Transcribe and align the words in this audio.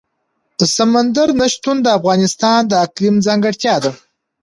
سمندر 0.75 1.29
نه 1.39 1.47
شتون 1.53 1.77
د 1.83 1.87
افغانستان 1.97 2.59
د 2.67 2.73
اقلیم 2.85 3.15
ځانګړتیا 3.27 3.75
ده. 3.83 3.91